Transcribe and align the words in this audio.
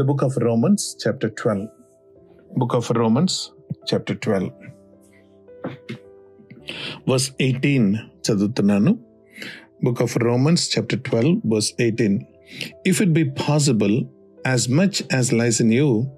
the 0.00 0.04
book 0.10 0.22
of 0.22 0.34
Romans, 0.38 0.96
chapter 0.98 1.28
12. 1.28 1.68
Book 2.56 2.72
of 2.72 2.88
Romans, 2.98 3.52
chapter 3.86 4.14
12. 4.14 4.50
Verse 7.06 7.32
18, 7.38 8.10
Chadutananu. 8.22 8.98
Book 9.82 10.00
of 10.00 10.16
Romans, 10.16 10.68
chapter 10.68 10.96
12, 10.96 11.42
verse 11.44 11.74
18. 11.78 12.26
If 12.86 13.02
it 13.02 13.12
be 13.12 13.26
possible, 13.26 14.08
as 14.46 14.70
much 14.70 15.02
as 15.10 15.34
lies 15.34 15.60
in 15.60 15.70
you, 15.70 16.10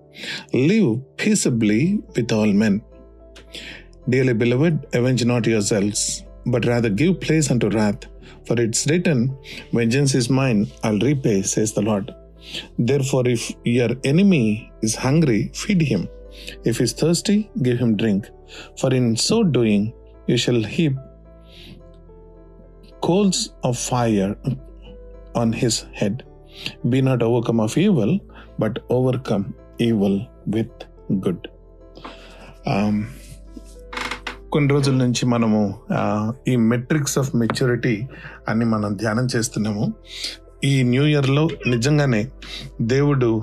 live 0.52 1.02
peaceably 1.16 1.98
with 2.14 2.30
all 2.30 2.52
men. 2.52 2.82
Dearly 4.08 4.34
beloved, 4.44 4.86
avenge 4.94 5.24
not 5.24 5.44
yourselves, 5.44 6.22
but 6.46 6.66
rather 6.66 6.88
give 6.88 7.20
place 7.20 7.50
unto 7.50 7.68
wrath. 7.68 8.06
For 8.46 8.60
it's 8.60 8.86
written, 8.86 9.36
Vengeance 9.72 10.14
is 10.14 10.30
mine, 10.30 10.68
I'll 10.84 11.00
repay, 11.00 11.42
says 11.42 11.72
the 11.72 11.82
Lord. 11.82 12.14
Therefore 13.02 13.28
if 13.28 13.52
your 13.66 13.94
enemy 14.06 14.62
is 14.84 14.96
hungry 14.98 15.50
feed 15.54 15.82
him 15.82 16.06
if 16.66 16.82
is 16.82 17.00
thirsty 17.00 17.44
give 17.62 17.78
him 17.78 17.96
drink 17.96 18.26
for 18.80 18.94
in 18.94 19.16
so 19.16 19.42
doing 19.42 19.86
you 20.30 20.36
shall 20.36 20.66
heap 20.66 20.98
coals 23.02 23.50
of 23.64 23.78
fire 23.78 24.34
on 25.36 25.54
his 25.54 25.84
head 25.94 26.22
be 26.86 27.00
not 27.00 27.24
overcome 27.24 27.60
of 27.60 27.78
evil 27.78 28.18
but 28.60 28.78
overcome 28.90 29.44
evil 29.80 30.20
with 30.48 30.82
good 31.12 31.46
కొన్ని 34.50 34.70
రోజుల 34.70 34.94
నుంచి 34.94 35.26
మనము 35.26 35.74
ఈ 36.48 36.56
metrics 36.56 37.18
of 37.18 37.36
maturity 37.36 38.02
అని 38.48 38.64
మనం 38.64 38.96
ధ్యానం 38.96 39.26
చేస్తున్నాము. 39.36 39.92
ఈ 40.64 40.82
న్యూ 40.82 41.04
ఇయర్లో 41.04 41.48
నిజంగానే 41.66 42.28
దేవుడు 42.80 43.42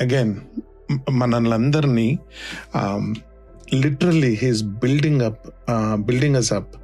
అగైన్ 0.00 0.36
మనల్ని 1.10 2.18
literally 3.74 4.38
he's 4.42 4.62
building 4.62 5.20
up 5.20 5.38
building 6.00 6.36
us 6.36 6.52
up 6.52 6.76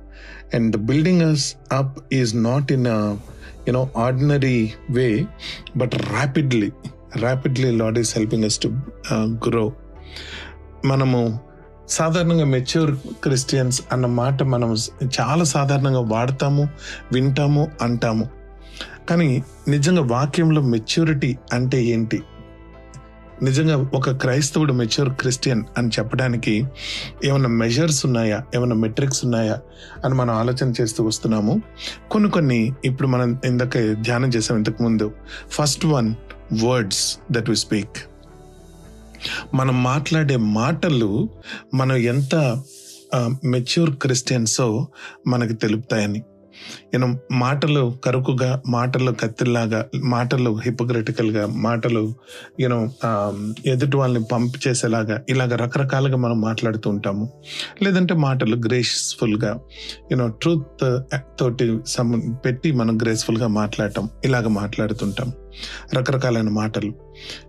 and 0.55 0.77
the 0.77 0.79
building 0.79 1.23
us 1.23 1.55
up 1.73 2.15
is 2.15 2.43
not 2.43 2.73
in 2.73 2.87
you know 3.69 3.91
ordinary 3.97 4.73
way 4.91 5.27
but 5.77 5.95
rapidly 5.95 6.73
rapidly 7.17 7.71
Lord 7.71 7.99
is 7.99 8.19
helping 8.19 8.45
us 8.45 8.59
to 8.59 8.69
grow 9.49 9.73
మనము 10.85 11.41
సాధారణంగా 11.89 12.45
మెచ్యూర్ 12.45 12.97
క్రిస్టియన్స్ 13.23 13.83
అన్న 13.93 14.07
మాట 14.07 14.43
మనం 14.43 14.77
చాలా 15.21 15.45
సాధారణంగా 15.45 16.01
వాడతాము 16.01 16.69
వింటాము 17.13 17.69
అంటాము. 17.83 18.36
కానీ 19.09 19.45
నిజంగా 19.69 20.03
వాక్యంలో 20.03 20.63
మెచ్యూరిటీ 20.63 21.37
అంటే 21.53 21.85
ఏంటి? 21.85 22.23
నిజంగా 23.43 23.77
ఒక 23.95 24.11
క్రైస్తవుడు 24.11 24.73
మెచ్యూర్ 24.73 25.11
క్రిస్టియన్ 25.11 25.65
అని 25.79 25.89
చెప్పడానికి 25.89 26.65
ఏమైనా 27.25 27.49
మెజర్స్ 27.49 28.07
ఉన్నాయా? 28.07 28.43
ఏమైనా 28.55 28.75
మెట్రిక్స్ 28.75 29.25
ఉన్నాయా? 29.25 29.59
అని 30.05 30.15
మనం 30.15 30.35
ఆలోచన 30.35 30.73
చేస్తూ 30.81 31.05
వస్తున్నాము. 31.05 31.63
కొన్ని 32.11 32.31
కొన్ని 32.31 32.73
ఇప్పుడు 32.85 33.09
మనం 33.09 33.41
ఇందాక 33.45 33.93
ధ్యానం 33.93 34.29
చేసాం 34.29 34.57
ఇంతకుముందు. 34.57 35.13
First 35.51 35.87
one 35.87 36.15
words 36.65 37.19
that 37.33 37.51
we 37.51 37.57
speak 37.57 37.97
మనం 39.55 39.83
మాట్లాడే 39.83 40.37
మాటలు 40.37 41.29
మనం 41.75 41.97
ఎంత 41.97 42.63
మెచ్యూర్ 43.45 43.97
క్రిస్టియన్సో 43.97 44.89
మనకు 45.27 45.53
తెలుపుతాయని. 45.53 46.23
యూనో 46.95 47.19
మాటలు 47.33 47.97
కరుకుగా 48.05 48.63
మాటలు 48.69 49.13
కత్తిల్లాగా 49.13 49.87
మాటలు 50.05 50.59
హిపోక్రిటికల్గా 50.65 51.47
మాటలు 51.47 52.15
యూనో 52.61 52.89
ఎదుటి 53.67 53.97
వాళ్ళని 53.97 54.25
పంప్ 54.25 54.69
చేసేలాగా 54.69 55.23
ఇలాగ 55.29 55.57
రకరకాలుగా 55.57 56.17
మనం 56.17 56.41
మాట్లాడుతూ 56.41 56.91
ఉంటాము. 56.91 57.33
లేదంటే 57.83 58.15
మాటలు 58.15 58.57
గ్రేస్ఫుల్గా 58.57 59.61
యూనో 60.13 60.27
ట్రూత్ 60.29 61.01
తోటి 61.39 61.79
సమ 61.87 62.33
పెట్టి 62.45 62.73
మనం 62.73 62.97
గ్రేస్ఫుల్గా 63.03 63.47
మాట్లాడటం 63.47 64.09
ఇలాగ 64.25 64.49
మాట్లాడుతుంటాం 64.49 65.33
రకరకాలైన 65.95 66.49
మాటలు. 66.49 66.93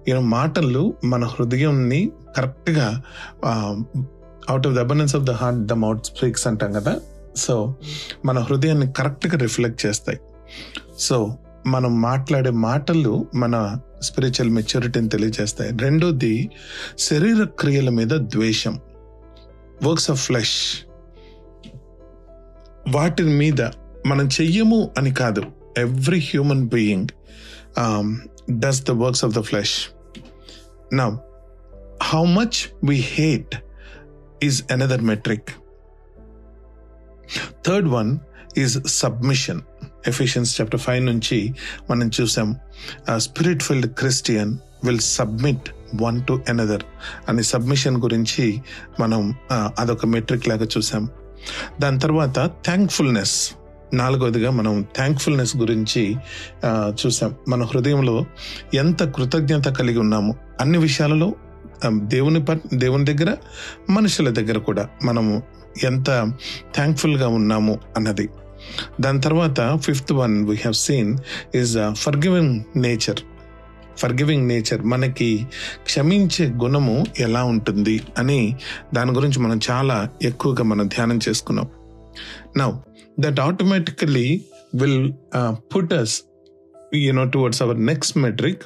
యూనో 0.08 0.22
మాటలు 0.22 0.94
మన 1.06 1.26
హృదయంని 1.26 2.12
కరెక్ట్గా 2.38 3.02
out 4.50 4.68
of 4.68 4.76
the 4.76 4.80
abundance 4.80 5.16
of 5.16 5.24
the 5.24 5.32
heart 5.32 5.60
the 5.60 5.74
mouth 5.74 6.06
speaks 6.06 6.48
అంటాం 6.48 6.72
కదా? 6.74 7.00
సో 7.38 7.76
మన 8.26 8.40
హృదయాన్ని 8.40 8.92
కరెక్ట్గా 8.92 9.38
రిఫ్లెక్ట్ 9.38 9.86
చేస్తాయి. 9.86 10.20
సో 11.00 11.38
మనం 11.68 12.02
మాట్లాడే 12.02 12.50
మాటలు 12.50 13.28
మన 13.36 13.78
స్పిరిచువల్ 14.02 14.50
మెచ్యూరిటీని 14.50 15.10
తెలియజేస్తాయి. 15.10 15.72
రెండోది 15.82 16.50
శరీర 17.00 17.44
క్రియల 17.60 17.90
మీద 17.90 18.08
ద్వేషం. 18.08 18.80
Works 19.84 20.12
of 20.12 20.26
flesh. 20.26 20.56
వాటి 22.90 23.24
మీద 23.24 23.62
మనం 24.06 24.30
చెయ్యము 24.42 24.92
అని 24.98 25.14
కాదు. 25.14 25.44
Every 25.78 26.20
human 26.20 26.68
being 26.68 27.08
does 28.52 28.84
the 28.84 28.92
works 28.92 29.26
of 29.26 29.36
the 29.36 29.42
flesh. 29.42 29.76
నా 30.94 31.20
how 32.04 32.26
much 32.26 32.60
we 32.84 32.96
hate 32.96 33.56
is 34.44 34.64
another 34.72 35.02
metric. 35.02 35.50
Third 37.68 37.88
one 37.88 38.12
is 38.58 38.78
submission. 38.88 39.62
Ephesians 40.08 40.52
chapter 40.62 40.80
five 40.80 41.02
నుంచి 41.06 41.38
మనం 41.90 42.08
చూసాం 42.18 42.50
spirit 43.18 43.64
filled 43.64 43.90
Christian 44.00 44.52
will 44.86 45.04
submit 45.18 45.68
one 46.02 46.18
to 46.28 46.34
another 46.50 46.84
అని 47.30 47.44
submission 47.44 47.98
గురించి 47.98 48.46
మనం 49.00 49.22
అదొక 49.56 50.06
metric 50.06 50.48
లాగా 50.48 50.68
చూసాం. 50.78 51.04
దాని 51.82 52.00
తర్వాత 52.00 52.40
థ్యాంక్ఫుల్నెస్ 52.66 53.36
నాలుగవదిగా 53.94 54.50
మనం 54.52 54.74
థ్యాంక్ఫుల్నెస్ 54.96 55.54
గురించి 55.58 56.04
చూసాం. 57.02 57.32
మన 57.48 57.64
హృదయంలో 57.64 58.16
ఎంత 58.74 59.04
కృతజ్ఞత 59.16 59.68
కలిగి 59.80 60.00
ఉన్నాము? 60.06 60.32
అన్ని 60.62 60.78
విషయాలలో 60.78 61.30
దేవుని 62.16 62.42
పట్ 62.46 62.64
దేవుని 62.74 63.06
దగ్గర 63.06 63.32
మనుషుల 63.90 64.30
దగ్గర 64.30 64.58
కూడా 64.58 64.84
మనము 65.04 65.34
ఎంత 65.84 66.32
థ్యాంక్ఫుల్గా 66.76 67.28
ఉన్నాము 67.28 67.80
అన్నది. 67.98 68.30
దాని 69.02 69.22
తర్వాత 69.22 69.80
fifth 69.84 70.14
one 70.14 70.46
we 70.46 70.56
have 70.56 70.74
seen 70.74 71.18
is 71.56 71.94
forgiving 72.18 72.64
nature 72.76 73.20
forgiving 74.14 74.48
nature 74.48 74.82
మనకి 74.82 75.48
క్షమించే 75.84 76.48
గుణము 76.48 77.06
ఎలా 77.20 77.44
ఉంటుంది 77.44 78.02
అని 78.18 78.56
దాని 78.94 79.12
గురించి 79.12 79.40
మనం 79.40 79.60
చాలా 79.72 80.10
ఎక్కువగా 80.22 80.64
మనం 80.64 80.88
ధ్యానం 80.88 81.20
చేసుకున్నాం. 81.30 81.68
Now 82.58 82.72
that 83.20 83.40
automatically 83.40 84.42
will 84.76 85.14
put 85.54 85.94
us 85.94 86.22
you 86.96 87.30
towards 87.30 87.62
our 87.62 87.86
next 87.86 88.18
metric 88.18 88.62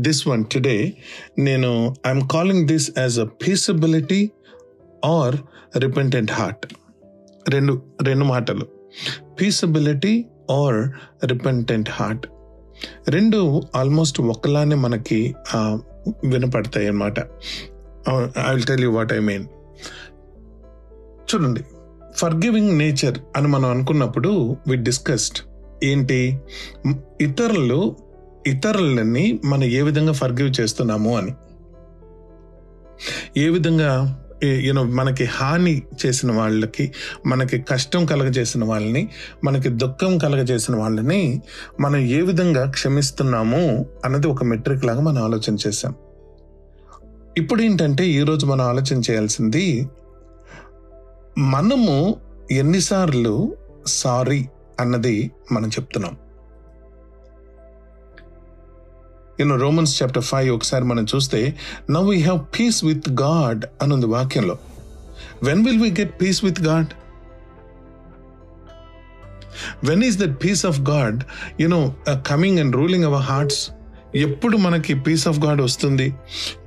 this 0.00 0.28
one 0.28 0.44
today 0.44 0.92
నేను 1.38 1.94
I'm 2.06 2.28
calling 2.28 2.68
this 2.68 2.90
as 2.98 3.18
a 3.18 3.24
peaceability 3.24 4.30
or 5.04 5.36
repentant 5.78 6.32
heart. 6.32 6.66
రెండు 7.48 7.82
రెండు 8.02 8.24
మాటలు. 8.24 8.66
పీసబిలిటీ 9.40 10.24
ఆర్ 10.50 10.88
రిపెంటెంట్ 11.26 11.90
హార్ట్ 11.92 12.26
రెండు 13.08 13.62
ఆల్మోస్ట్ 13.76 14.20
ఒకలానే 14.20 14.76
మనకి 14.76 15.34
వినపడతాయి 16.24 16.86
అన్నమాట. 16.86 17.18
I 18.48 18.54
will 18.54 18.66
tell 18.66 18.82
you 18.82 18.90
what 18.90 19.12
I 19.12 19.18
mean 19.18 19.44
చూడండి. 21.34 21.64
ఫర్ 22.16 22.34
గివింగ్ 22.34 22.78
నేచర్ 22.78 23.18
అని 23.36 23.48
మనం 23.48 23.70
అనుకున్నప్పుడు 23.70 24.56
వి 24.68 24.76
డిస్కస్డ్ 24.76 25.38
ఏంటి? 25.84 26.40
ఇతరులు 27.20 27.96
ఇతరులని 28.46 29.40
మనం 29.44 29.64
ఏ 29.64 29.82
విధంగా 29.82 30.12
ఫర్గివ్ 30.12 30.60
చేస్తున్నాము 30.60 31.18
అని. 31.18 31.34
ఏ 33.36 33.48
విధంగా 33.48 34.16
యూనో 34.44 34.84
మనకి 34.84 35.24
హాని 35.24 35.82
చేసిన 36.06 36.32
వాళ్ళకి 36.32 36.92
మనకి 37.26 37.60
కష్టం 37.60 38.06
కలగజేసిన 38.06 38.64
వాళ్ళని 38.64 39.08
మనకి 39.44 39.68
దుఃఖం 39.68 40.18
కలగజేసిన 40.18 40.76
వాళ్ళని 40.76 41.42
మనం 41.80 41.96
ఏ 41.96 42.20
విధంగా 42.20 42.70
క్షమిస్తున్నాము 42.70 43.86
అన్నది 44.04 44.26
ఒక 44.26 44.44
మెట్రిక్ 44.44 44.84
లాగా 44.84 45.00
మనం 45.00 45.22
ఆలోచన 45.22 45.56
చేశాం. 45.66 45.94
ఇప్పుడు 47.38 47.62
ఏంటంటే 47.62 48.08
ఈరోజు 48.08 48.46
మనం 48.46 48.64
ఆలోచన 48.66 49.00
చేయాల్సింది 49.10 49.88
మనము 51.38 52.16
ఎన్నిసార్లు 52.50 53.56
సారీ 53.86 54.46
అన్నది 54.80 55.30
మనం 55.52 55.68
చెప్తున్నాం. 55.68 56.16
యూనో 59.40 59.56
రోమన్స్ 59.56 60.02
చాప్టర్ 60.02 60.22
ఫైవ్ 60.22 60.54
ఒకసారి 60.54 60.84
మనం 60.84 61.06
చూస్తే 61.14 61.54
now 61.90 62.08
we 62.08 62.20
have 62.20 62.40
peace 62.60 62.84
with 62.84 63.10
God 63.10 63.64
అనుంది 63.82 64.06
వాక్యంలో. 64.06 64.58
When 65.42 65.66
will 65.66 65.82
we 65.82 65.90
get 65.90 66.22
peace 66.22 66.44
with 66.44 66.62
God 66.62 66.86
when 69.84 70.04
is 70.04 70.18
that 70.18 70.44
peace 70.44 70.66
of 70.66 70.80
God 70.80 71.20
you know 71.60 71.94
coming 72.26 72.58
and 72.58 72.76
ruling 72.76 73.04
our 73.04 73.22
hearts 73.22 73.70
ఎప్పుడు 74.14 74.56
మనకి 74.56 74.94
పీస్ 74.94 75.28
ఆఫ్ 75.28 75.40
గాడ్ 75.40 75.62
వస్తుంది? 75.62 76.14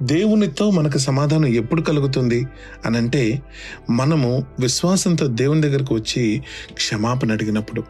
దేవునితో 0.03 0.69
మనకు 0.69 0.97
సమాధానం 0.97 1.45
ఎప్పుడు 1.45 1.81
కలుగుతుంది? 1.81 2.47
అని 2.85 2.97
అంటే 2.97 3.41
మనము 3.89 4.45
విశ్వాసంతో 4.59 5.27
దేవుని 5.27 5.61
దగ్గరకు 5.61 5.95
వచ్చి 5.95 6.43
క్షమాపణ 6.73 7.31
అడిగినప్పుడు. 7.31 7.83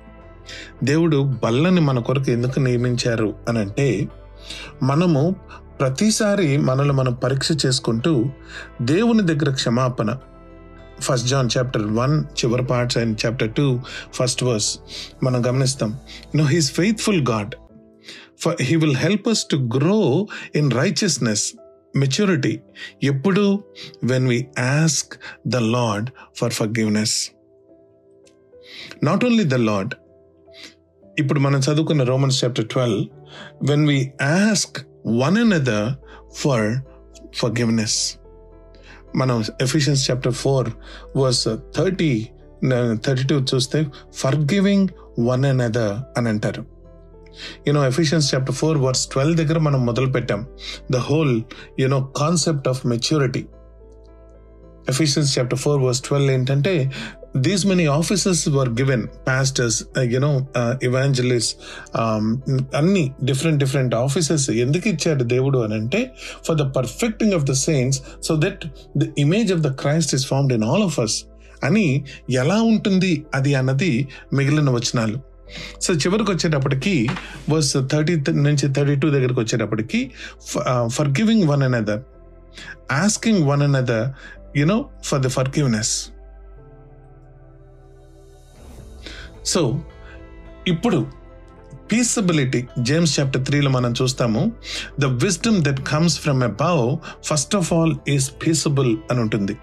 దేవుడు 0.83 1.33
బల్లని 1.43 1.81
మన 1.81 1.99
కొరకు 1.99 2.31
ఎందుకు 2.31 2.59
నియమించారు 2.59 3.33
అని 3.49 3.59
అంటే 3.59 4.07
మనము 4.83 5.35
ప్రతిసారి 5.79 6.57
మనల్ని 6.57 6.93
మనం 6.93 7.13
పరీక్ష 7.13 7.49
చేసుకుంటూ 7.65 8.25
దేవుని 8.81 9.27
దగ్గర 9.27 9.53
క్షమాపణ. 9.53 10.17
ఫస్ట్ 10.99 11.27
జాన్ 11.27 11.49
చాప్టర్ 11.57 11.83
వన్ 11.83 12.23
చివరి 12.23 12.65
parts 12.65 12.97
and 12.97 13.25
chapter 13.25 13.53
two 13.53 13.79
first 14.13 14.43
verse 14.43 14.79
మనం 15.23 15.47
గమనిస్తాం 15.47 15.99
no 16.35 16.45
he's 16.45 16.71
faithful 16.71 17.25
God 17.29 17.55
for 18.39 18.55
he 18.61 18.75
will 18.75 18.97
help 18.97 19.27
us 19.29 19.45
to 19.51 19.55
grow 19.55 20.27
in 20.55 20.71
righteousness 20.71 21.53
maturity 21.95 22.59
ఎప్పుడు? 23.03 23.63
When 24.03 24.27
we 24.27 24.45
ask 24.59 25.13
the 25.47 25.55
Lord 25.55 26.09
for 26.35 26.53
forgiveness 26.67 27.31
not 29.03 29.25
only 29.25 29.43
the 29.43 29.53
Lord 29.53 29.93
ఇప్పుడు 31.19 31.39
మనం 31.39 31.59
చదువుకున్న 31.59 32.03
Romans 32.03 32.43
chapter 32.43 32.67
twelve 32.67 33.07
when 33.69 33.87
we 33.87 33.99
ask 34.21 34.79
one 35.07 35.37
another 35.37 35.53
other 35.53 35.93
for 36.35 36.81
మనం 39.15 39.43
Ephesians 39.61 40.11
chapter 40.11 40.33
four 40.33 40.69
verse 41.17 41.47
thirty 41.77 42.27
thirty 42.93 43.27
two 43.27 43.35
చూస్తే 43.35 43.85
for 44.13 44.35
giving 44.35 44.87
one 45.19 45.45
and 45.45 45.61
other 45.61 46.19
అని 46.19 46.29
అంటారు. 46.29 46.65
You know 47.67 47.85
Ephesians 47.87 48.35
chapter 48.35 48.55
four 48.55 48.77
verse 48.77 49.07
twelve 49.07 49.37
దగ్గర 49.37 49.59
మనం 49.59 49.85
మొదలు 49.85 50.11
పెట్టాం. 50.11 50.47
The 50.91 50.95
whole 50.95 51.41
you know 51.79 52.13
concept 52.17 52.67
of 52.67 52.85
maturity 52.85 53.45
Ephesians 54.89 55.39
chapter 55.39 55.59
four 55.59 55.81
verse 55.81 56.01
twelve 56.01 56.31
ఏంటంటే 56.31 56.91
these 57.37 57.65
many 57.65 57.85
officers 57.85 58.49
were 58.49 58.69
given 58.69 59.07
pastors 59.27 59.83
you know 59.97 60.47
evangelist 60.83 61.57
అన్ని 62.75 63.11
different 63.23 63.59
different 63.59 63.95
officers 63.95 64.49
ఎందుకు 64.49 64.87
ఇచ్చాడు 64.87 65.23
దేవుడు 65.23 65.59
అని 65.59 65.73
అంటే 65.73 66.11
for 66.45 66.57
the 66.57 66.61
perfecting 66.61 67.33
of 67.33 67.43
the 67.43 67.51
saints 67.51 68.01
so 68.23 68.35
that 68.35 68.65
the 68.97 69.03
image 69.17 69.53
of 69.53 69.59
the 69.59 69.71
Christ 69.71 70.15
is 70.15 70.27
formed 70.27 70.53
in 70.53 70.63
all 70.63 70.83
of 70.83 70.99
us 70.99 71.23
అని 71.63 72.05
ఎలా 72.29 72.61
ఉంటుంది 72.61 73.25
అది 73.33 73.55
అన్నది 73.55 74.07
మిగిలిన 74.33 74.69
వచనాలు. 74.69 75.19
సో 75.81 75.93
చివరికి 75.93 76.31
వచ్చేటప్పటికి 76.31 77.09
వర్స్ 77.49 77.77
థర్టీ 77.91 78.15
నుంచి 78.31 78.73
థర్టీ 78.73 78.95
టూ 78.95 79.09
దగ్గరికి 79.09 79.39
వచ్చేటప్పటికి 79.39 80.11
forgiving 81.09 81.43
one 81.43 81.63
another 81.63 81.81
other 81.81 82.01
asking 82.91 83.43
one 83.47 83.61
another 83.61 83.91
other 83.91 84.57
you know 84.57 84.85
for 85.03 85.21
the 85.21 85.27
forgiveness 85.49 86.12
so 89.45 89.81
ఇప్పుడు 90.67 91.07
పీసబిలిటీ 91.91 92.67
జేమ్స్ 92.79 93.19
చాప్టర్ 93.19 93.45
త్రీలో 93.45 93.69
మనం 93.69 93.93
చూస్తాము. 94.01 94.51
The 94.99 95.05
wisdom 95.05 95.65
that 95.65 95.79
comes 95.87 96.19
from 96.19 96.43
above 96.43 96.97
first 97.23 97.55
of 97.55 97.73
all 97.73 97.95
is 98.07 98.31
peaceable 98.31 98.97
అని 99.11 99.19
ఉంటుంది. 99.19 99.57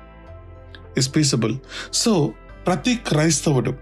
is 0.99 1.17
peaceable 1.17 1.57
so 1.93 2.33
ప్రతి 2.67 2.95
క్రైస్తవుడు 2.95 3.75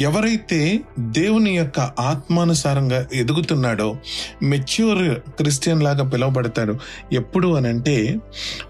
ఎవరైతే 0.00 0.80
దేవుని 0.98 1.56
యొక్క 1.56 1.80
ఆత్మానుసారంగా 1.80 3.06
ఎదుగుతున్నాడో 3.14 3.96
మెచ్యూర్ 4.42 5.18
క్రిస్టియన్ 5.18 5.82
లాగా 5.82 6.08
పిలువబడతాడు 6.08 6.78
ఎప్పుడు 7.12 7.48
అని 7.48 7.68
అంటే 7.68 8.16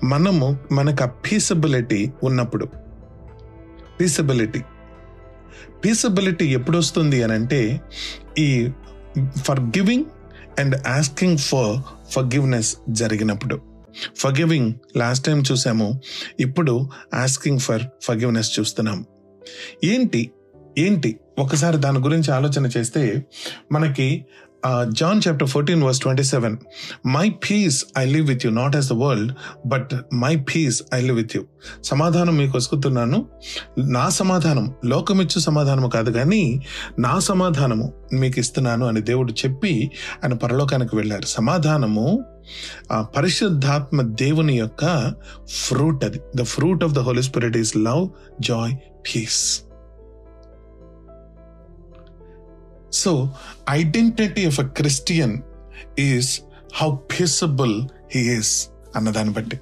మనము 0.04 0.58
మనకు 0.72 1.04
ఆ 1.04 1.06
పీసబిలిటీ 1.06 2.12
ఉన్నప్పుడు. 2.22 2.68
పీసబిలిటీ 4.00 4.62
పీసబిలిటీ 5.84 6.46
ఎప్పుడు 6.46 6.78
వస్తుంది 6.78 7.22
అని 7.22 7.32
అంటే 7.32 7.80
ఈ 8.38 8.70
forgiving 9.60 10.04
and 10.58 10.86
asking 10.86 11.38
for 11.38 11.82
forgiveness 12.24 12.76
జరిగినప్పుడు. 12.88 13.60
ఫర్ 14.16 14.38
గివింగ్ 14.38 14.74
లాస్ట్ 14.96 15.26
టైం 15.26 15.42
చూసాము. 15.52 16.00
ఇప్పుడు 16.40 16.88
ఆస్కింగ్ 17.14 17.58
ఫర్ 17.58 17.82
ఫర్ 18.02 18.16
గివ్నెస్ 18.16 18.60
చూస్తున్నాం. 18.60 19.04
ఏంటి? 19.84 20.30
ఏంటి? 20.78 21.20
ఒకసారి 21.38 21.76
దాని 21.76 21.98
గురించి 21.98 22.32
ఆలోచన 22.32 22.66
చేస్తే 22.66 23.22
మనకి 23.72 24.26
John 24.92 25.20
chapter 25.28 25.48
fourteen 25.48 25.82
verse 25.82 26.00
twenty 26.00 26.22
seven 26.22 26.56
my 27.06 27.30
peace 27.30 27.84
I 27.98 28.04
leave 28.04 28.28
with 28.28 28.46
you 28.46 28.52
not 28.52 28.76
as 28.76 28.88
the 28.88 28.92
world 28.92 29.32
but 29.66 29.94
my 30.14 30.36
peace 30.36 30.82
I 30.94 31.00
leave 31.00 31.16
with 31.16 31.36
you 31.36 31.44
సమాధానం 31.84 32.36
మీకు 32.36 32.56
వసుకుతున్నాను 32.56 33.26
నా 33.78 34.08
సమాధానం 34.08 34.74
లోకమిచ్చు 34.84 35.40
సమాధానము 35.40 35.88
కాదు 35.88 36.10
కానీ 36.10 36.62
నా 36.98 37.18
సమాధానము 37.18 37.92
మీకు 38.12 38.38
ఇస్తున్నాను 38.38 38.86
అని 38.86 39.00
దేవుడు 39.00 39.32
చెప్పి 39.32 39.90
ఆయన 40.24 40.34
పరలోకానికి 40.34 40.96
వెళ్ళారు. 40.96 41.26
సమాధానము 41.26 42.24
ఆ 42.92 43.02
పరిశుద్ధాత్మ 43.02 44.02
దేవుని 44.02 44.58
యొక్క 44.58 45.14
ఫ్రూట్ 45.68 46.04
అది. 46.04 46.20
The 46.36 46.42
fruit 46.42 46.84
of 46.84 46.92
the 46.92 46.98
holy 46.98 47.22
spirit 47.22 47.56
is 47.56 47.76
love 47.76 48.08
joy 48.40 48.76
peace 49.06 49.60
so 52.92 53.32
identity 53.70 54.46
of 54.46 54.60
a 54.60 54.66
Christian 54.66 55.38
is 55.98 56.40
how 56.74 56.96
peaceable 56.96 57.88
he 58.14 58.38
is 58.38 58.68
అన్న 58.96 59.10
దాన్ని 59.10 59.34
బట్టి. 59.34 59.60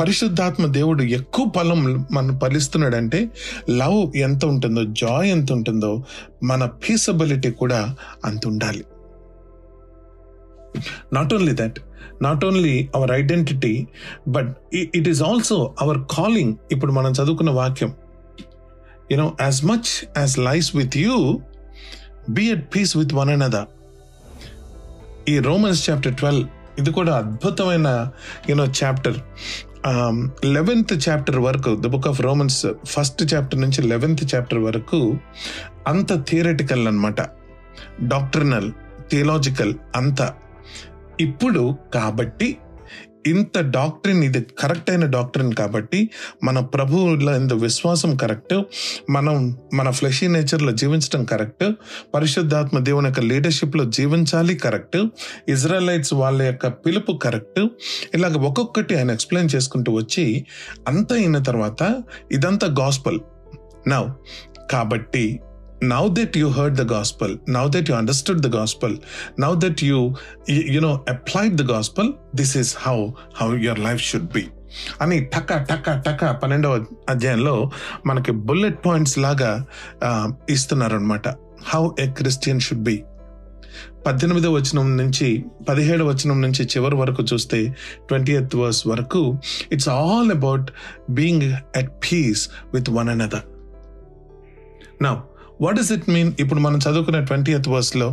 పరిశుద్ధాత్మ 0.00 0.66
దేవుడు 0.66 1.02
ఎక్కువ 1.02 1.46
ఫలం 1.56 2.06
మనం 2.12 2.38
ఫలిస్తున్నాడంటే 2.38 3.28
లవ్ 3.70 4.16
ఎంత 4.16 4.44
ఉంటుందో 4.44 4.84
జాయ్ 4.84 5.30
ఎంత 5.30 5.52
ఉంటుందో 5.52 6.04
మన 6.44 6.66
పీసబిలిటీ 6.66 7.50
కూడా 7.50 7.96
అంత 8.24 8.46
ఉండాలి. 8.46 8.84
Not 11.12 11.34
only 11.34 11.52
that 11.54 11.78
not 12.22 12.44
only 12.44 12.88
our 12.94 13.10
identity 13.10 13.86
but 14.28 14.56
it 14.74 15.08
is 15.08 15.22
also 15.22 15.74
our 15.80 15.98
calling 16.10 16.54
ఇప్పుడు 16.72 16.92
మనం 16.92 17.12
చదువుకున్న 17.12 17.50
వాక్యం 17.50 17.94
you know 19.12 19.36
as 19.40 19.64
much 19.64 20.18
as 20.18 20.38
life 20.38 20.76
with 20.76 20.96
you 20.96 21.40
be 22.30 22.50
at 22.50 22.74
peace 22.74 22.96
with 22.96 23.14
one 23.14 23.30
another 23.30 23.68
ఈ 25.28 25.38
రోమన్స్ 25.38 25.90
చాప్టర్ 25.90 26.14
ట్వెల్వ్ 26.14 26.44
ఇది 26.78 26.90
కూడా 26.90 27.16
అద్భుతమైన 27.16 27.88
you know 28.50 28.64
chapter 28.64 29.18
eleventh 30.44 31.08
chapter 31.08 31.38
వరకు 31.38 31.70
the 31.74 31.86
book 31.86 32.08
of 32.08 32.20
Romans 32.20 32.66
first 32.84 33.34
chapter 33.34 33.60
నుంచి 33.60 33.82
లెవెన్త్ 33.82 34.34
చాప్టర్ 34.34 34.58
వరకు 34.58 35.18
అంత 35.86 36.12
థియరటికల్ 36.28 36.88
అనమాట 36.88 37.20
doctrinal 38.02 38.72
theological 39.10 39.74
అంత. 39.96 40.20
ఇప్పుడు 41.20 41.78
కాబట్టి 41.94 42.48
ఇంత 43.26 43.58
డాక్టరీన్ 43.58 44.24
ఇది 44.24 44.46
కరెక్ట్ 44.58 44.90
అయిన 44.90 45.04
డాక్టరీన్ 45.04 45.54
కాబట్టి 45.54 46.10
మన 46.44 46.60
ప్రభువుల 46.60 47.28
ఇంత 47.28 47.52
విశ్వాసం 47.52 48.16
కరెక్ట్ 48.16 48.62
మనం 49.10 49.58
మన 49.74 49.90
ఫ్లెషీ 49.90 50.28
నేచర్లో 50.28 50.72
జీవించడం 50.72 51.24
కరెక్ట్ 51.24 51.72
పరిశుద్ధాత్మ 52.14 52.78
దేవుని 52.78 53.06
యొక్క 53.06 53.20
లీడర్షిప్లో 53.20 53.84
జీవించాలి 53.84 54.54
కరెక్ట్ 54.54 54.96
ఇజ్రాయలైట్స్ 55.48 56.12
వాళ్ళ 56.12 56.42
యొక్క 56.42 56.68
పిలుపు 56.68 57.12
కరెక్ట్. 57.12 57.68
ఇలాగ 58.14 58.36
ఒక్కొక్కటి 58.36 58.96
ఆయన 58.96 59.10
ఎక్స్ప్లెయిన్ 59.10 59.56
చేసుకుంటూ 59.56 59.92
వచ్చి 59.92 60.46
అంత 60.88 61.12
అయిన 61.12 61.38
తర్వాత 61.38 62.02
ఇదంతా 62.32 62.74
గాస్పల్. 62.80 63.20
నౌ 63.88 64.04
కాబట్టి 64.70 65.40
now 65.84 66.04
that 66.08 66.36
you 66.36 66.48
heard 66.48 66.76
the 66.76 66.84
gospel 66.92 67.34
now 67.48 67.64
that 67.68 67.90
you 67.90 67.96
understood 67.96 68.40
the 68.40 68.50
gospel 68.56 68.96
now 69.38 69.54
that 69.54 69.82
you 69.84 69.98
you 70.68 70.80
know 70.80 70.92
applied 71.08 71.56
the 71.62 71.66
gospel 71.70 72.10
this 72.34 72.56
is 72.56 72.72
how 72.86 72.98
how 73.40 73.48
your 73.56 73.78
life 73.78 74.02
should 74.02 74.30
be 74.32 74.44
అని 75.00 75.18
టక్క 75.24 75.52
టక్క 75.64 75.90
టక్క 75.98 76.32
పన్నెండవ 76.32 76.86
అధ్యాయంలో 77.08 77.54
మనకి 78.06 78.32
బుల్లెట్ 78.32 78.80
పాయింట్స్ 78.86 79.18
లాగా 79.18 79.52
ఇస్తున్నారు 80.48 80.96
అనమాట 80.96 81.28
how 81.68 81.84
a 81.98 82.08
Christian 82.12 82.60
should 82.60 82.84
be 82.84 82.96
పద్దెనిమిదవ 84.06 84.52
వచనం 84.52 84.96
నుంచి 84.96 85.28
పదిహేడు 85.68 86.04
వచనం 86.04 86.42
నుంచి 86.42 86.62
చివరి 86.64 86.96
వరకు 86.96 87.22
చూస్తే 87.22 87.58
ట్వంటీ 88.08 88.32
ఎయిత్ 88.32 88.54
వర్స్ 88.56 88.86
వరకు 88.86 89.22
it's 89.72 89.88
all 89.88 90.30
about 90.30 90.68
being 91.10 91.46
at 91.76 91.90
peace 92.06 92.42
with 92.74 92.90
one 92.90 93.08
and 93.08 93.22
other 93.22 93.46
now 95.02 95.14
what 95.64 95.76
does 95.78 95.92
it 95.96 96.06
mean 96.14 96.30
ఇప్పుడు 96.42 96.60
మనం 96.66 96.78
చదువుకున్న 96.86 97.20
twenty 97.30 97.52
eighth 97.58 97.68
వర్స్లో 97.74 98.08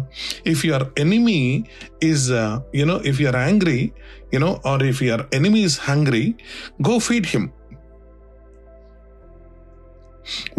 if 0.53 0.61
your 0.69 0.85
enemy 1.03 1.39
is 2.09 2.25
you know 2.81 2.97
if 3.11 3.19
you are 3.23 3.39
angry 3.47 3.79
you know 4.35 4.51
or 4.71 4.83
if 4.91 5.01
your 5.07 5.23
enemy 5.39 5.61
is 5.69 5.77
hungry 5.89 6.23
go 6.89 6.95
feed 7.09 7.29
him 7.33 7.47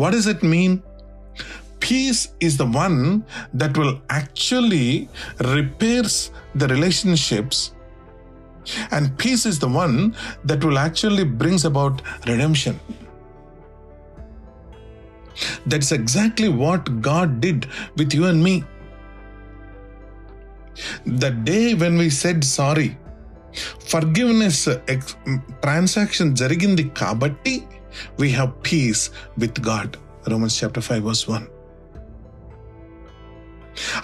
what 0.02 0.14
does 0.18 0.30
it 0.34 0.44
mean 0.56 0.76
peace 1.80 2.20
is 2.40 2.56
the 2.56 2.66
one 2.66 2.96
that 3.54 3.76
will 3.76 3.92
actually 4.10 4.86
repairs 5.56 6.14
the 6.54 6.66
relationships 6.66 7.58
and 8.90 9.16
peace 9.18 9.44
is 9.46 9.58
the 9.58 9.68
one 9.68 9.94
that 10.44 10.64
will 10.64 10.78
actually 10.78 11.24
brings 11.42 11.64
about 11.64 12.02
redemption 15.44 15.70
that's 15.70 15.92
exactly 15.92 16.48
what 16.48 17.00
god 17.00 17.40
did 17.40 17.66
with 17.96 18.14
you 18.14 18.24
and 18.24 18.44
me. 18.44 18.64
The 21.06 21.30
day 21.30 21.74
when 21.74 21.96
we 21.98 22.10
said 22.10 22.44
sorry 22.44 22.96
forgiveness 23.88 24.68
transaction 25.50 26.28
eh, 26.28 26.34
జరిగింది 26.34 26.88
కాబట్టి 26.88 27.62
we 28.20 28.28
have 28.30 28.50
peace 28.72 29.10
with 29.38 29.60
God 29.60 29.96
Romans 30.28 30.64
chapter 30.64 30.82
five 30.82 31.04
verse 31.04 31.30
one 31.30 31.46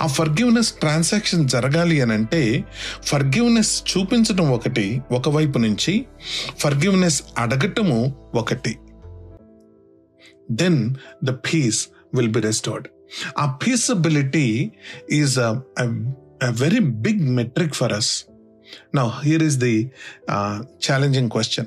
ఆ 0.01 0.07
forgiveness 0.07 0.73
transaction 0.73 1.49
జరగాలి 1.49 2.01
అని 2.01 2.13
అంటే 2.13 2.65
forgiveness 3.03 3.83
చూపించడం 3.83 4.51
ఒకటి 4.51 5.03
ఒకవైపు 5.11 5.59
నుంచి 5.59 6.07
ఫర్గివ్నెస్ 6.59 7.23
అడగటము 7.39 8.17
ఒకటి. 8.35 8.79
Then 10.55 10.95
the 11.25 11.31
peace 11.31 11.89
will 12.15 12.29
be 12.29 12.41
restored 12.41 12.89
ఆ 13.39 13.59
peaceability 13.67 14.73
is 15.11 15.39
a 15.39 15.51
very 16.61 16.79
big 16.79 17.31
metric 17.31 17.75
for 17.75 17.93
us 17.93 18.25
now 18.95 19.09
here 19.25 19.43
is 19.43 19.57
the 19.57 19.91
challenging 20.93 21.31
question 21.31 21.67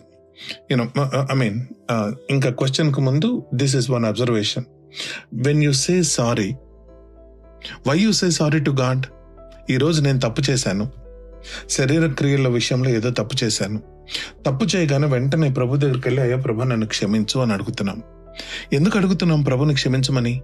you know 0.71 0.85
I 1.31 1.35
mean 1.35 1.65
ఇంకా 2.29 2.49
క్వశ్చన్కు 2.49 3.01
ముందు 3.01 3.45
this 3.53 3.75
is 3.75 3.89
one 3.89 4.05
observation 4.05 4.65
when 5.33 5.63
you 5.63 5.71
say 5.71 6.03
sorry 6.03 6.55
why 7.87 7.97
you 7.97 8.11
say 8.11 8.29
sorry 8.29 8.59
to 8.59 8.71
God 8.71 9.05
ఈరోజు 9.69 10.01
నేను 10.01 10.19
తప్పు 10.19 10.51
చేశాను. 10.51 10.91
శరీర 11.69 12.07
క్రియల 12.07 12.47
విషయంలో 12.47 12.89
ఏదో 12.89 13.09
తప్పు 13.09 13.43
చేశాను. 13.43 13.79
తప్పు 14.45 14.65
చేయగానే 14.75 15.07
వెంటనే 15.07 15.49
ప్రభు 15.49 15.77
దగ్గరికి 15.77 16.07
వెళ్ళి 16.07 16.21
అయ్యా 16.21 16.37
ప్రభా 16.37 16.63
నన్ను 16.63 16.87
క్షమించు 16.87 17.39
అని 17.39 17.53
అడుగుతున్నాము 17.53 18.03
ఎందుకు 18.73 18.97
అడుగుతున్నాం 18.97 19.43
ప్రభుని 19.43 19.73
క్షమించమని? 19.73 20.41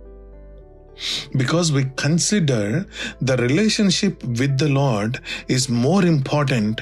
Because 1.35 1.71
we 1.71 1.85
consider 1.99 2.83
the 3.23 3.31
relationship 3.31 4.17
with 4.27 4.55
the 4.55 4.63
Lord 4.63 5.17
is 5.51 5.71
more 5.71 6.05
important 6.05 6.81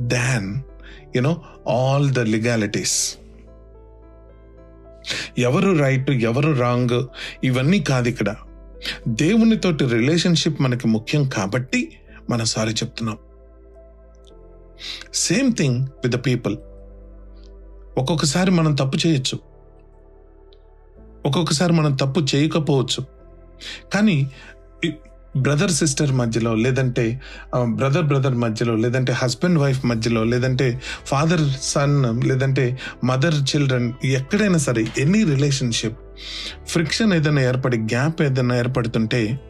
than 0.00 0.62
you know 1.16 1.42
all 1.68 2.10
the 2.10 2.18
legalities 2.18 3.16
ఎవరు 5.38 5.78
రైట్ 5.78 6.10
ఎవరు 6.10 6.52
రాంగ్ 6.52 7.06
ఇవన్నీ 7.44 7.80
కాదు 7.80 8.08
ఇక్కడ. 8.08 8.34
దేవునితోటి 9.08 9.84
రిలేషన్షిప్ 9.84 10.62
మనకి 10.62 10.88
ముఖ్యం 10.88 11.28
కాబట్టి 11.28 11.98
మనసారి 12.30 12.70
చెప్తున్నాం. 12.70 13.18
Same 15.14 15.52
thing 15.52 15.82
with 15.82 16.16
the 16.16 16.26
people 16.26 16.56
ఒక్కొక్కసారి 17.98 18.50
మనం 18.50 18.74
తప్పు 18.74 19.06
చేయొచ్చు. 19.06 19.36
ఒక్కొక్కసారి 21.26 21.72
మనం 21.72 21.94
తప్పు 21.94 22.20
చేయకపోవచ్చు. 22.34 23.00
కానీ 23.94 24.30
బ్రదర్ 25.36 25.70
సిస్టర్ 25.70 26.12
మధ్యలో 26.12 26.54
లేదంటే 26.54 27.20
బ్రదర్ 27.64 28.06
బ్రదర్ 28.06 28.34
మధ్యలో 28.34 28.74
లేదంటే 28.74 29.12
హస్బెండ్ 29.12 29.58
వైఫ్ 29.58 29.80
మధ్యలో 29.84 30.24
లేదంటే 30.24 30.80
ఫాదర్ 31.06 31.44
సన్ 31.62 31.96
లేదంటే 32.24 32.78
మదర్ 33.04 33.34
చిల్డ్రన్ 33.34 33.92
ఎక్కడైనా 34.04 34.58
సరే 34.58 34.84
ఎనీ 34.98 35.24
రిలేషన్షిప్ 35.24 35.98
ఫ్రిక్షన్ 36.66 37.12
ఏదైనా 37.12 37.42
ఏర్పడి 37.42 37.78
గ్యాప్ 37.78 38.22
ఏదైనా 38.22 38.56
ఏర్పడుతుంటే 38.58 39.40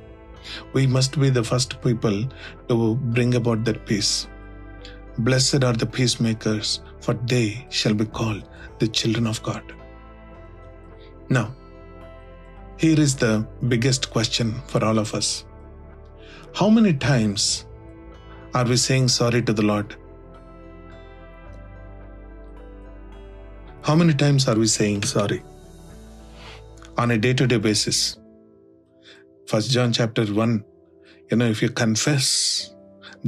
we 0.77 0.87
must 0.87 1.19
be 1.19 1.31
the 1.31 1.43
first 1.43 1.77
people 1.87 2.19
to 2.69 2.77
bring 2.95 3.35
about 3.35 3.63
that 3.63 3.91
peace 3.91 4.13
Blessed 5.19 5.65
are 5.65 5.73
the 5.73 5.87
peacemakers, 5.87 6.81
for 7.01 7.15
they 7.15 7.67
shall 7.71 7.95
be 7.95 8.05
called 8.05 8.49
the 8.79 8.87
children 8.87 9.27
of 9.27 9.43
God. 9.43 9.63
Now, 11.29 11.55
here 12.77 13.01
is 13.01 13.17
the 13.17 13.47
biggest 13.67 14.11
question 14.11 14.55
for 14.69 14.85
all 14.85 15.01
of 15.01 15.15
us 15.15 15.45
How 16.55 16.71
many 16.71 16.93
times 16.95 17.67
are 18.55 18.65
we 18.65 18.77
saying 18.77 19.09
sorry 19.09 19.43
to 19.43 19.53
the 19.53 19.63
Lord? 19.63 19.97
How 23.83 23.97
many 23.97 24.15
times 24.15 24.47
are 24.49 24.57
we 24.57 24.69
saying 24.69 25.03
sorry? 25.03 25.43
On 26.97 27.11
a 27.11 27.19
day 27.19 27.35
to 27.35 27.47
day 27.47 27.59
basis. 27.59 28.19
First 29.47 29.71
John 29.71 29.93
chapter 29.93 30.25
1, 30.25 30.65
you 31.31 31.37
know, 31.37 31.47
if 31.47 31.63
you 31.63 31.71
confess 31.71 32.75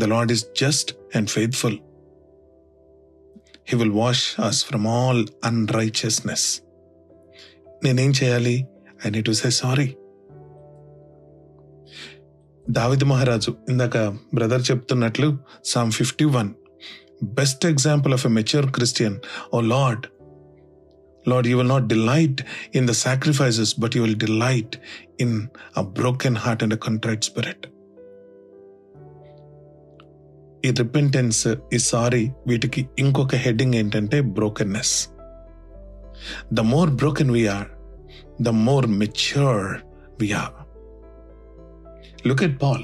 the 0.00 0.08
Lord 0.08 0.30
is 0.30 0.42
just 0.54 0.86
and 1.14 1.30
faithful. 1.30 1.74
He 3.64 3.76
will 3.76 3.92
wash 3.92 4.22
us 4.40 4.58
from 4.62 4.84
all 4.88 5.18
unrighteousness. 5.50 6.44
నేనేం 7.84 8.12
చేయాలి? 8.20 8.56
I 9.04 9.10
need 9.10 9.28
to 9.28 9.34
say 9.38 9.50
sorry 9.58 9.88
David 12.64 13.04
మహారాజు 13.04 13.52
ఇందాక 13.68 13.98
brother 14.34 14.64
చెప్తున్నట్లు 14.70 15.28
psalm 15.64 15.92
fifty 15.92 16.26
one 16.36 16.50
best 17.38 17.64
example 17.66 18.12
of 18.16 18.24
a 18.26 18.32
mature 18.38 18.68
Christian 18.76 19.16
O 19.56 19.60
Lord 19.72 20.04
Lord 21.24 21.48
you 21.50 21.56
will 21.60 21.72
not 21.74 21.88
delight 21.94 22.40
in 22.78 22.86
the 22.90 22.94
sacrifices 23.06 23.72
but 23.84 23.96
you 23.96 24.02
will 24.06 24.20
delight 24.26 24.76
in 25.24 25.36
a 25.76 25.84
broken 25.98 26.38
heart 26.44 26.62
and 26.66 26.76
a 26.78 26.80
contrite 26.86 27.26
spirit 27.30 27.66
ఈ 30.66 30.70
repentance 30.70 31.48
ఈ 31.72 31.78
sorry 31.78 32.30
వీటికి 32.46 32.88
ఇంకొక 32.98 33.34
heading 33.34 33.74
ఏంటంటే 33.74 34.20
brokenness 34.20 35.08
the 36.52 36.60
more 36.60 36.90
broken 36.90 37.30
we are 37.30 37.68
the 38.42 38.48
more 38.48 38.86
mature 38.86 39.78
we are 40.20 40.52
we 42.30 42.36
are. 42.36 42.36
Look 42.36 42.42
at 42.42 42.60
Paul. 42.62 42.80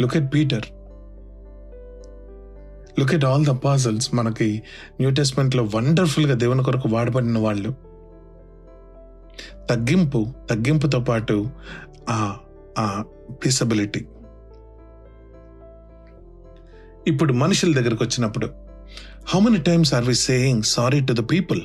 Look 0.00 0.14
look 3.00 3.14
at 3.14 3.24
all 3.24 3.46
the 3.46 3.48
apostles 3.48 4.14
మనకి 4.14 4.62
new 5.00 5.10
వండర్ఫుల్గా 5.76 6.34
దేవుని 6.34 6.62
కొరకు 6.62 6.88
వాడబడిన 6.88 7.38
వాళ్ళు. 7.38 7.74
తగ్గింపు 9.70 10.26
తగ్గింపుతో 10.50 11.00
పాటు 11.00 11.50
ఆ 12.78 13.04
పీసబిలిటీ 13.30 14.06
ఇప్పుడు 17.08 17.32
మనుషుల 17.32 17.72
దగ్గరకు 17.72 18.04
వచ్చినప్పుడు 18.04 18.50
how 19.28 19.40
many 19.40 19.56
times 19.56 19.94
are 19.94 20.04
we 20.04 20.14
saying 20.14 20.62
sorry 20.62 21.00
to 21.00 21.12
the 21.12 21.30
people 21.30 21.62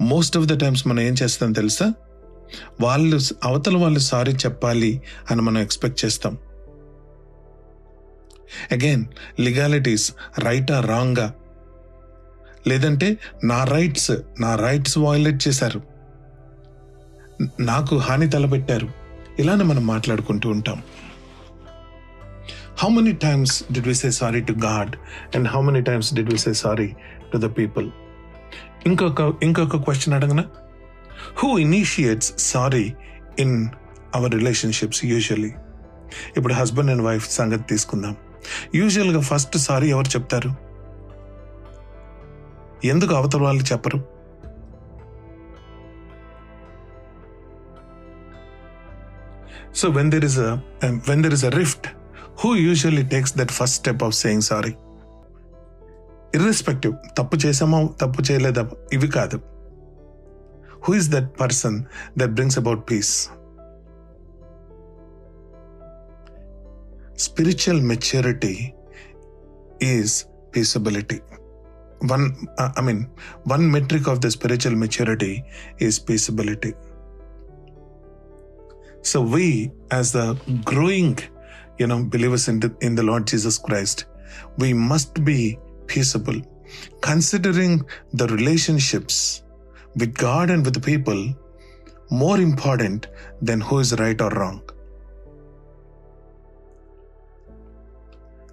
most 0.00 0.36
of 0.36 0.46
the 0.46 0.60
times 0.60 0.86
మనం 0.86 1.00
ఏం 1.00 1.14
చేస్తాం 1.22 1.52
తెలుసా? 1.52 1.92
వాళ్ళు 2.80 3.18
అవతల 3.44 3.76
వాళ్ళు 3.76 3.98
సారీ 3.98 4.32
చెప్పాలి 4.32 5.02
అని 5.30 5.42
మనం 5.42 5.58
ఎక్స్పెక్ట్ 5.58 6.04
చేస్తాం. 6.04 6.38
అగైన్ 8.72 9.04
లిగాలిటీస్ 9.40 10.12
రైటా 10.38 10.80
రాంగా 10.80 11.34
లేదంటే 12.66 13.18
నా 13.44 13.64
రైట్స్ 13.64 14.10
నా 14.40 14.54
రైట్స్ 14.56 14.98
వాయిలేట్ 14.98 15.48
చేశారు. 15.48 15.82
నాకు 17.60 17.96
హాని 17.96 18.28
తలపెట్టారు. 18.30 18.88
ఇలానే 19.38 19.64
మనం 19.64 19.86
మాట్లాడుకుంటూ 19.86 20.50
ఉంటాం. 20.50 20.82
How 22.80 22.88
many 22.88 23.12
times 23.16 23.52
did 23.72 23.84
we 23.88 23.94
say 24.00 24.08
sorry 24.20 24.40
to 24.48 24.52
God? 24.52 24.88
And 25.34 25.48
how 25.48 25.60
many 25.66 25.82
times 25.88 26.08
did 26.14 26.26
we 26.32 26.38
say 26.44 26.52
sorry 26.52 26.88
to 27.32 27.38
the 27.38 27.50
people 27.58 27.86
ఇంకొక 28.86 29.20
ఇంకొక 29.42 29.76
క్వశ్చన్ 29.84 30.14
అడగనా? 30.14 30.44
Who 31.38 31.48
initiates 31.58 32.30
sorry 32.38 32.84
in 33.38 33.56
our 34.14 34.32
relationships 34.34 35.04
usually 35.04 35.52
ఇప్పుడు 36.36 36.54
హస్బెండ్ 36.54 36.90
అండ్ 36.90 37.02
వైఫ్ 37.02 37.30
సంగతి 37.30 37.62
తీసుకుందాం. 37.62 38.16
యూజువల్గా 38.74 39.20
first 39.20 39.56
sorry 39.68 39.88
ఎవరు 39.90 40.06
చెప్తారు? 40.06 40.50
ఎందుకు 42.92 43.14
అవతల 43.14 43.42
వాళ్ళు 43.42 43.64
చెప్పరు? 43.72 43.98
So 49.74 49.88
when 49.88 50.10
there 50.10 50.24
is 50.24 50.38
when 51.10 51.22
there 51.22 51.34
is 51.34 51.44
a 51.44 51.54
rift 51.60 51.86
who 52.38 52.54
usually 52.54 53.02
takes 53.02 53.36
that 53.36 53.50
first 53.50 53.76
step 53.76 54.02
of 54.02 54.14
saying 54.14 54.42
sorry 54.42 54.74
irrespective 56.34 56.94
తప్పు 57.18 57.36
చేసామో 57.36 57.94
తప్పు 58.00 58.22
చేయలేదా? 58.22 58.70
ఇవి 58.92 59.08
కాదు. 59.08 59.40
Who 60.84 60.94
is 60.94 61.08
that 61.10 61.40
person 61.40 61.84
that 62.18 62.30
brings 62.30 62.58
about 62.58 62.90
peace 62.90 63.28
spiritual 67.18 67.82
maturity 67.82 68.72
is 69.82 70.24
peaceability 70.56 71.20
one 72.12 72.34
I 72.78 72.82
mean 72.82 73.04
one 73.52 73.70
metric 73.70 74.08
of 74.08 74.18
the 74.18 74.26
spiritual 74.26 74.78
maturity 74.78 75.42
is 75.82 76.08
peaceability 76.08 76.72
So 79.06 79.20
we, 79.32 79.46
as 79.92 80.12
the 80.12 80.22
growing, 80.64 81.10
you 81.78 81.86
know, 81.86 82.04
believers 82.04 82.48
in 82.48 82.60
the, 82.60 82.74
in 82.80 82.94
the 82.94 83.02
Lord 83.02 83.26
Jesus 83.26 83.58
Christ, 83.58 84.06
we 84.58 84.72
must 84.72 85.24
be 85.24 85.58
peaceable, 85.86 86.40
considering 87.00 87.84
the 88.12 88.26
relationships 88.28 89.42
with 89.96 90.14
God 90.14 90.50
and 90.50 90.64
with 90.64 90.74
the 90.74 90.80
people 90.80 91.34
more 92.10 92.38
important 92.38 93.08
than 93.42 93.60
who 93.60 93.78
is 93.78 93.98
right 93.98 94.20
or 94.20 94.30
wrong. 94.30 94.62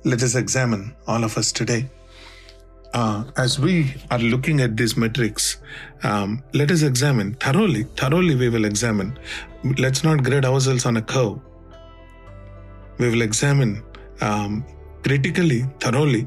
Let 0.04 0.24
us 0.24 0.36
examine 0.36 0.96
all 1.08 1.24
of 1.24 1.38
us 1.38 1.51
today. 1.51 1.90
Uh, 2.94 3.24
as 3.38 3.60
we 3.60 3.94
are 4.10 4.20
looking 4.20 4.60
at 4.60 4.75
these 4.75 4.98
metrics, 4.98 5.58
um, 6.04 6.44
let 6.54 6.72
us 6.72 6.82
examine 6.82 7.36
thoroughly. 7.36 7.84
Thoroughly, 7.96 8.36
we 8.36 8.50
will 8.50 8.66
examine. 8.66 9.18
Let's 9.78 10.04
not 10.04 10.24
grade 10.24 10.44
ourselves 10.44 10.86
on 10.86 10.98
a 10.98 11.01
curve. 11.01 11.40
We 13.01 13.10
will 13.10 13.24
examine 13.24 13.72
um, 14.22 14.51
critically, 15.05 15.62
thoroughly. 15.84 16.24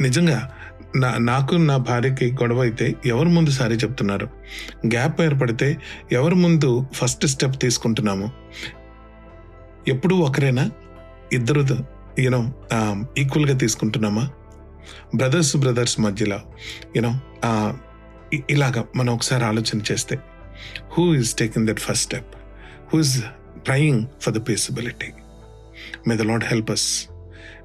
నిజంగా 0.00 0.38
నా 0.96 1.08
నాకు 1.18 1.54
నా 1.54 1.76
భార్యకి 1.88 2.26
గొడవ 2.32 2.60
అయితే 2.60 2.86
ఎవరు 3.06 3.28
ముందు 3.28 3.50
sorry 3.50 3.76
చెప్తున్నారు? 3.76 4.26
గ్యాప్ 4.86 5.20
ఏర్పడితే 5.20 5.68
ఎవరు 6.12 6.34
ముందు 6.34 6.70
ఫస్ట్ 6.94 7.26
స్టెప్ 7.26 7.56
తీసుకుంటున్నాము? 7.62 8.28
ఎప్పుడు 9.88 10.14
ఒకరేనా? 10.28 10.64
ఇద్దరు 11.32 11.64
యూనో 12.18 12.42
ఈక్వల్గా 13.18 13.54
um, 13.54 13.60
తీసుకుంటున్నామా? 13.60 14.24
బ్రదర్స్ 15.14 15.56
బ్రదర్స్ 15.56 16.00
మధ్యలో 16.00 16.40
యూనో 16.96 17.12
ఇలాగా 18.54 18.84
మనం 18.96 19.12
ఒకసారి 19.14 19.44
ఆలోచన 19.44 19.80
చేస్తే 19.92 20.16
who 20.94 21.14
is 21.14 21.32
taking 21.34 21.66
that 21.66 21.80
first 21.80 22.06
step 22.08 22.32
who 22.92 22.98
is 23.00 23.14
Praying 23.64 24.08
for 24.18 24.30
the 24.30 24.40
peaceability. 24.40 25.14
May 26.04 26.16
the 26.16 26.24
Lord 26.24 26.42
help 26.42 26.70
us. 26.70 27.08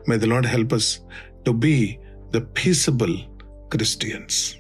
May 0.08 0.18
the 0.18 0.28
Lord 0.28 0.46
help 0.46 0.74
us 0.74 1.02
to 1.46 1.54
be 1.54 2.00
the 2.32 2.42
peaceable 2.42 3.16
Christians. 3.70 4.58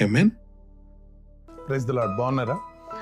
Amen. 0.00 0.36
Praise 1.66 1.86
the 1.86 1.92
Lord. 1.92 2.10
Bonara. 2.18 2.60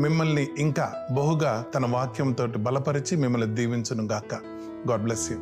మిమ్మల్ని 0.00 0.48
ఇంకా 0.58 0.86
బహుగా 1.10 1.64
తన 1.74 1.84
వాక్యంతో 1.86 2.46
బలపరిచి 2.58 3.16
మిమ్మల్ని 3.16 3.54
దీవించును 3.54 4.04
గాక 4.06 4.32
God 4.90 5.04
bless 5.04 5.26
you 5.32 5.38